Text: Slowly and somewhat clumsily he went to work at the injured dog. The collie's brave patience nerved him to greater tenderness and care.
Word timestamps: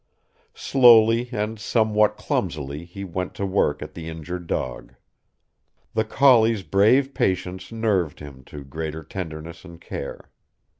Slowly 0.55 1.29
and 1.31 1.59
somewhat 1.59 2.17
clumsily 2.17 2.85
he 2.85 3.03
went 3.03 3.35
to 3.35 3.45
work 3.45 3.83
at 3.83 3.93
the 3.93 4.09
injured 4.09 4.47
dog. 4.47 4.95
The 5.93 6.03
collie's 6.05 6.63
brave 6.63 7.13
patience 7.13 7.71
nerved 7.71 8.19
him 8.19 8.43
to 8.45 8.63
greater 8.63 9.03
tenderness 9.03 9.63
and 9.63 9.79
care. 9.79 10.31